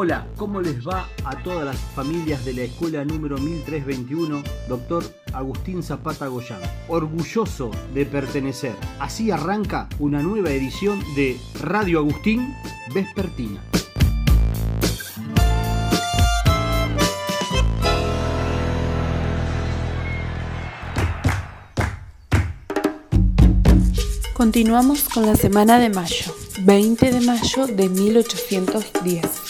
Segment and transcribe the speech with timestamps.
[0.00, 5.02] Hola, ¿cómo les va a todas las familias de la escuela número 1321, doctor
[5.32, 6.60] Agustín Zapata Goyán?
[6.86, 8.76] Orgulloso de pertenecer.
[9.00, 12.54] Así arranca una nueva edición de Radio Agustín
[12.94, 13.60] Vespertina.
[24.32, 29.47] Continuamos con la semana de mayo, 20 de mayo de 1810.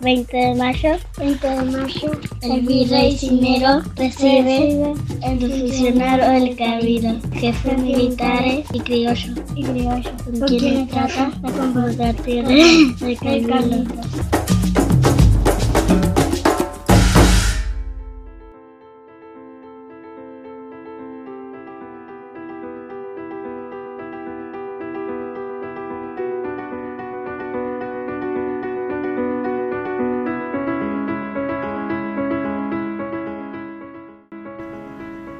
[0.00, 2.10] ...20 de mayo, 20 de mayo,
[2.42, 5.98] el virrey Cinero recibe el oficial
[6.40, 14.37] del cabildo, jefe militares y criollo, y con quienes trata de comportar tierra del cabildo.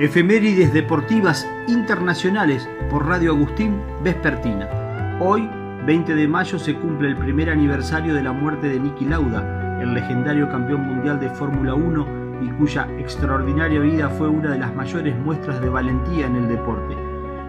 [0.00, 4.66] Efemérides deportivas internacionales por Radio Agustín Vespertina.
[5.20, 5.46] Hoy,
[5.84, 9.92] 20 de mayo, se cumple el primer aniversario de la muerte de Niki Lauda, el
[9.92, 12.06] legendario campeón mundial de Fórmula 1
[12.40, 16.96] y cuya extraordinaria vida fue una de las mayores muestras de valentía en el deporte.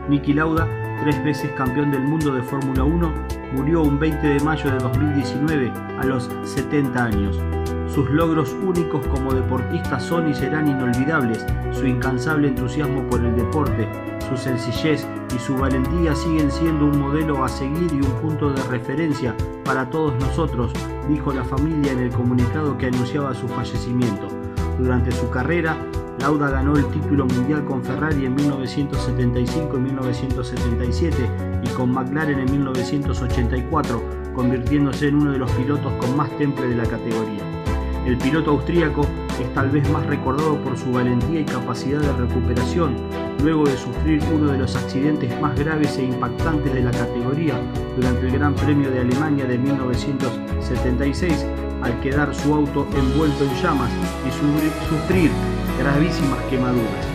[0.10, 0.68] Niki Lauda,
[1.06, 3.14] tres veces campeón del mundo de Fórmula 1,
[3.54, 7.40] murió un 20 de mayo de 2019 a los 70 años.
[7.94, 13.86] Sus logros únicos como deportista son y serán inolvidables, su incansable entusiasmo por el deporte,
[14.30, 18.64] su sencillez y su valentía siguen siendo un modelo a seguir y un punto de
[18.70, 20.72] referencia para todos nosotros,
[21.10, 24.30] dijo la familia en el comunicado que anunciaba su fallecimiento.
[24.80, 25.76] Durante su carrera,
[26.22, 31.30] Lauda ganó el título mundial con Ferrari en 1975 y 1977
[31.62, 34.02] y con McLaren en 1984,
[34.34, 37.61] convirtiéndose en uno de los pilotos con más temple de la categoría.
[38.06, 39.06] El piloto austríaco
[39.40, 42.96] es tal vez más recordado por su valentía y capacidad de recuperación
[43.44, 47.60] luego de sufrir uno de los accidentes más graves e impactantes de la categoría
[47.96, 51.46] durante el Gran Premio de Alemania de 1976
[51.84, 53.92] al quedar su auto envuelto en llamas
[54.28, 55.32] y sufrir
[55.80, 57.06] gravísimas quemaduras.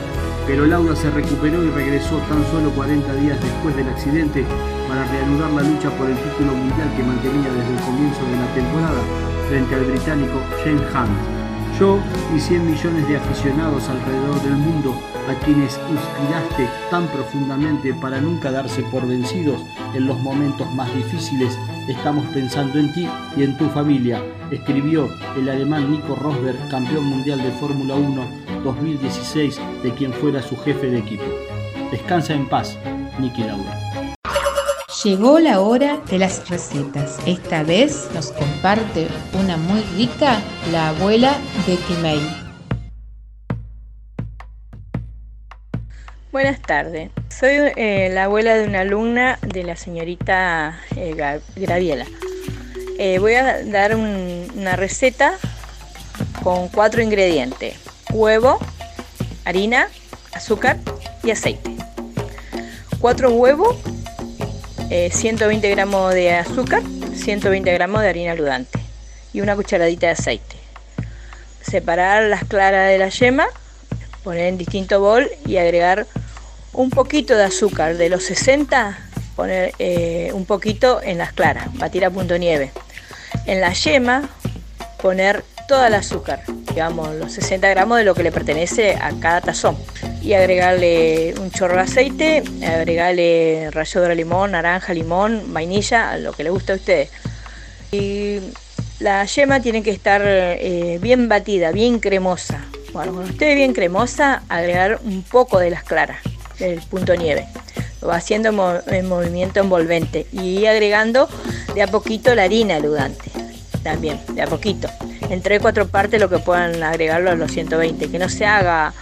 [0.46, 4.44] Pero Lauda se recuperó y regresó tan solo 40 días después del accidente
[4.88, 8.54] para reanudar la lucha por el título mundial que mantenía desde el comienzo de la
[8.54, 11.78] temporada frente al británico Shane Hunt.
[11.78, 11.98] Yo
[12.34, 14.94] y 100 millones de aficionados alrededor del mundo
[15.28, 19.60] a quienes inspiraste tan profundamente para nunca darse por vencidos
[19.94, 21.58] en los momentos más difíciles,
[21.88, 27.42] estamos pensando en ti y en tu familia, escribió el alemán Nico Rosberg, campeón mundial
[27.42, 31.24] de Fórmula 1 2016, de quien fuera su jefe de equipo.
[31.90, 32.78] Descansa en paz,
[33.18, 33.85] Niki Lauda.
[35.06, 37.20] Llegó la hora de las recetas.
[37.26, 39.06] Esta vez nos comparte
[39.40, 40.40] una muy rica
[40.72, 42.18] la abuela de Timay.
[46.32, 47.12] Buenas tardes.
[47.28, 51.14] Soy eh, la abuela de una alumna de la señorita eh,
[51.54, 52.06] Graviela.
[52.98, 55.34] Eh, voy a dar una receta
[56.42, 57.76] con cuatro ingredientes.
[58.12, 58.58] Huevo,
[59.44, 59.86] harina,
[60.32, 60.78] azúcar
[61.22, 61.76] y aceite.
[62.98, 63.76] Cuatro huevos
[64.88, 66.82] 120 eh, gramos de azúcar,
[67.14, 68.78] 120 gramos de harina aludante
[69.32, 70.56] y una cucharadita de aceite.
[71.60, 73.46] Separar las claras de la yema,
[74.22, 76.06] poner en distinto bol y agregar
[76.72, 77.96] un poquito de azúcar.
[77.96, 78.96] De los 60,
[79.34, 82.70] poner eh, un poquito en las claras, batir a punto nieve.
[83.46, 84.28] En la yema,
[85.02, 86.44] poner toda el azúcar,
[86.76, 89.78] digamos los 60 gramos de lo que le pertenece a cada tazón
[90.20, 96.44] y agregarle un chorro de aceite, agregarle ralladura de limón, naranja, limón, vainilla, lo que
[96.44, 97.08] le guste a ustedes.
[97.92, 98.40] Y
[99.00, 102.62] la yema tiene que estar eh, bien batida, bien cremosa.
[102.92, 106.18] Bueno, cuando esté bien cremosa, agregar un poco de las claras,
[106.58, 107.46] del punto nieve.
[108.02, 108.50] Lo va haciendo
[108.86, 111.26] en movimiento envolvente y agregando
[111.74, 113.30] de a poquito la harina eludante.
[113.82, 114.90] También, de a poquito.
[115.30, 118.92] En tres cuatro partes lo que puedan agregarlo a los 120, que no se haga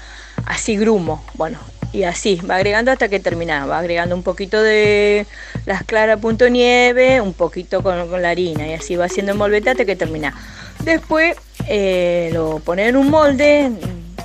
[0.46, 1.24] así grumo.
[1.34, 1.58] Bueno,
[1.94, 3.66] y así, va agregando hasta que termina.
[3.66, 5.26] Va agregando un poquito de
[5.64, 9.84] las claras punto nieve, un poquito con, la harina y así va haciendo envolvente hasta
[9.84, 10.34] que termina.
[10.80, 11.36] Después
[11.68, 13.70] eh, lo pone en un molde,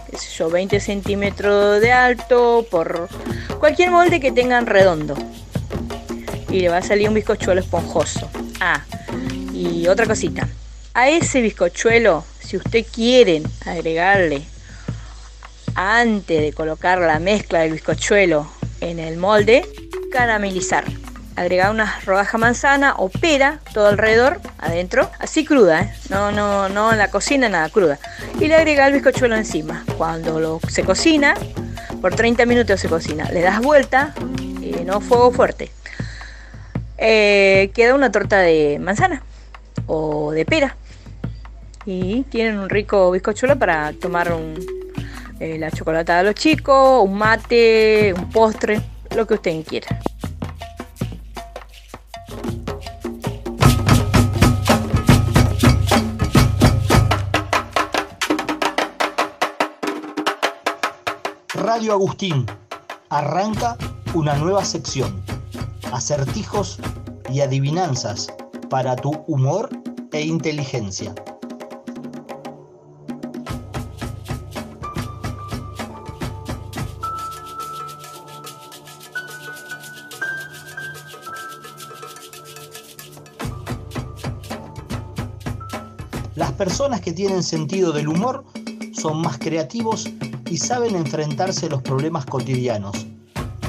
[0.10, 3.08] qué sé yo, 20 centímetros de alto, por
[3.60, 5.16] cualquier molde que tengan redondo.
[6.50, 8.28] Y le va a salir un bizcochuelo esponjoso.
[8.60, 8.84] Ah,
[9.54, 10.48] y otra cosita.
[10.94, 14.42] A ese bizcochuelo, si usted quiere agregarle
[15.76, 18.50] antes de colocar la mezcla del bizcochuelo
[18.82, 19.66] en el molde,
[20.12, 20.86] caramelizar.
[21.36, 25.94] agregar unas rodajas manzana o pera todo alrededor, adentro, así cruda, ¿eh?
[26.10, 28.00] no, no, no en la cocina, nada cruda.
[28.40, 29.86] Y le agrega el bizcochuelo encima.
[29.96, 31.36] Cuando lo, se cocina,
[32.02, 34.14] por 30 minutos se cocina, le das vuelta,
[34.62, 35.72] eh, no fuego fuerte.
[36.98, 39.24] Eh, queda una torta de manzana
[39.90, 40.78] o de pera.
[41.86, 44.32] Y tienen un rico bizcochuelo para tomar
[45.40, 48.82] la chocolatada de los chicos, un mate, un postre,
[49.16, 50.00] lo que usted quiera.
[61.54, 62.46] Radio Agustín
[63.10, 63.78] arranca
[64.14, 65.22] una nueva sección,
[65.92, 66.80] acertijos
[67.32, 68.28] y adivinanzas
[68.70, 69.70] para tu humor
[70.12, 71.14] e inteligencia.
[86.36, 88.46] Las personas que tienen sentido del humor
[88.94, 90.10] son más creativos
[90.50, 93.06] y saben enfrentarse a los problemas cotidianos.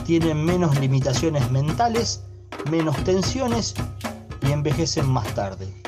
[0.07, 2.23] Tienen menos limitaciones mentales,
[2.71, 3.75] menos tensiones
[4.47, 5.80] y envejecen más tarde.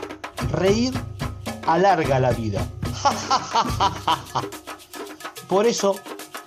[0.50, 0.92] Reír
[1.66, 2.66] alarga la vida.
[5.48, 5.96] Por eso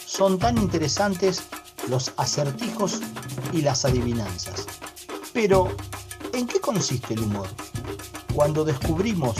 [0.05, 1.43] son tan interesantes
[1.89, 3.01] los acertijos
[3.53, 4.65] y las adivinanzas.
[5.33, 5.75] Pero,
[6.33, 7.47] ¿en qué consiste el humor?
[8.33, 9.35] Cuando descubrimos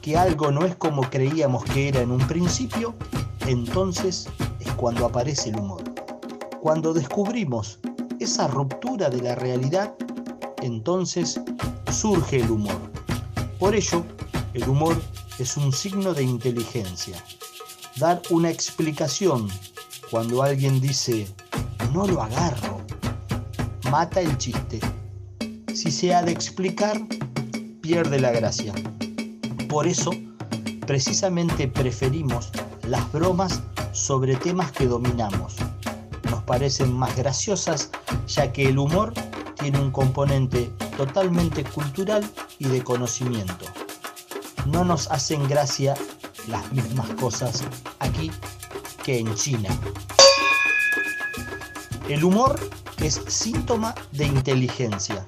[0.00, 2.94] que algo no es como creíamos que era en un principio,
[3.46, 4.28] entonces
[4.76, 5.82] cuando aparece el humor.
[6.60, 7.78] Cuando descubrimos
[8.20, 9.94] esa ruptura de la realidad,
[10.62, 11.40] entonces
[11.90, 12.83] surge el humor.
[13.64, 14.04] Por ello,
[14.52, 15.00] el humor
[15.38, 17.16] es un signo de inteligencia.
[17.96, 19.48] Dar una explicación
[20.10, 21.26] cuando alguien dice,
[21.94, 22.82] no lo agarro,
[23.90, 24.80] mata el chiste.
[25.72, 27.00] Si se ha de explicar,
[27.80, 28.74] pierde la gracia.
[29.66, 30.10] Por eso,
[30.86, 32.50] precisamente preferimos
[32.86, 33.62] las bromas
[33.92, 35.56] sobre temas que dominamos.
[36.28, 37.88] Nos parecen más graciosas
[38.26, 39.14] ya que el humor
[39.58, 43.66] tiene un componente totalmente cultural y de conocimiento.
[44.66, 45.94] No nos hacen gracia
[46.48, 47.64] las mismas cosas
[47.98, 48.30] aquí
[49.02, 49.68] que en China.
[52.08, 52.58] El humor
[52.98, 55.26] es síntoma de inteligencia,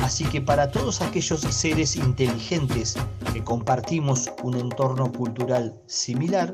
[0.00, 2.96] así que para todos aquellos seres inteligentes
[3.32, 6.52] que compartimos un entorno cultural similar,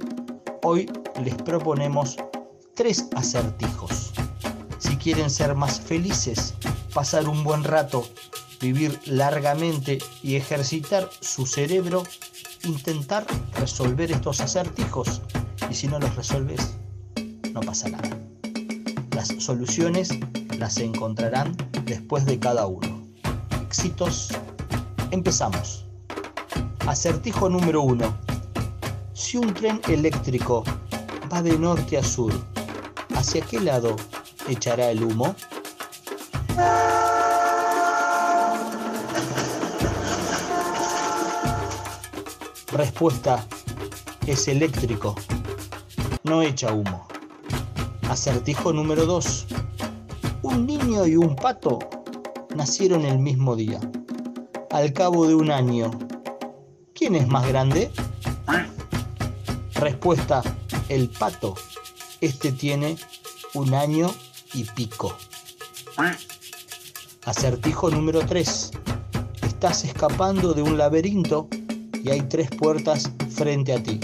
[0.63, 0.91] hoy
[1.25, 2.17] les proponemos
[2.75, 4.13] tres acertijos.
[4.79, 6.55] Si quieren ser más felices,
[6.93, 8.07] pasar un buen rato,
[8.63, 12.05] vivir largamente y ejercitar su cerebro,
[12.65, 13.27] intentar
[13.59, 15.21] resolver estos acertijos.
[15.69, 16.75] Y si no los resuelves,
[17.53, 18.17] no pasa nada.
[19.15, 20.11] Las soluciones
[20.59, 23.03] las encontrarán después de cada uno.
[23.67, 24.29] Éxitos.
[25.11, 25.85] Empezamos.
[26.87, 28.17] Acertijo número uno.
[29.13, 30.63] Si un tren eléctrico
[31.33, 32.33] va de norte a sur,
[33.15, 33.97] ¿hacia qué lado
[34.49, 35.35] echará el humo?
[42.73, 43.47] Respuesta
[44.27, 45.15] es eléctrico,
[46.25, 47.07] no echa humo.
[48.09, 49.47] Acertijo número 2.
[50.41, 51.79] Un niño y un pato
[52.57, 53.79] nacieron el mismo día.
[54.71, 55.91] Al cabo de un año,
[56.95, 57.91] ¿quién es más grande?
[59.75, 60.43] Respuesta
[60.89, 61.55] el pato.
[62.23, 62.97] Este tiene
[63.53, 64.11] un año
[64.55, 65.15] y pico.
[67.27, 68.71] Acertijo número 3.
[69.43, 71.49] Estás escapando de un laberinto
[72.03, 74.01] y hay tres puertas frente a ti.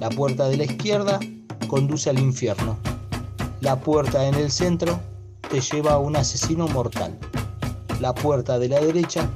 [0.00, 1.20] La puerta de la izquierda
[1.68, 2.78] conduce al infierno.
[3.60, 5.00] La puerta en el centro
[5.50, 7.18] te lleva a un asesino mortal.
[8.00, 9.28] La puerta de la derecha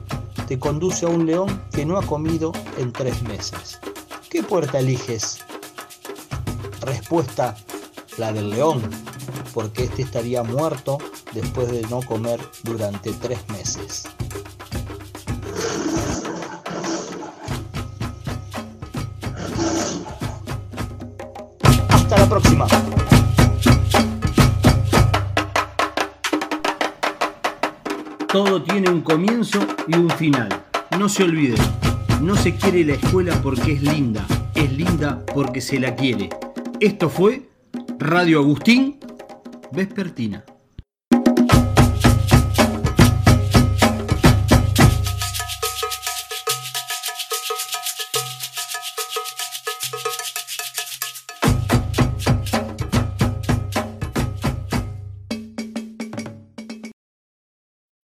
[0.46, 3.78] te conduce a un león que no ha comido en tres meses.
[4.30, 5.40] ¿Qué puerta eliges?
[6.80, 7.56] Respuesta,
[8.18, 8.82] la del león,
[9.52, 10.98] porque este estaría muerto
[11.32, 14.04] después de no comer durante tres meses.
[22.12, 22.66] Hasta la próxima.
[28.30, 30.50] Todo tiene un comienzo y un final.
[30.98, 31.56] No se olviden,
[32.20, 36.28] no se quiere la escuela porque es linda, es linda porque se la quiere.
[36.80, 37.48] Esto fue
[37.98, 39.00] Radio Agustín
[39.70, 40.44] Vespertina.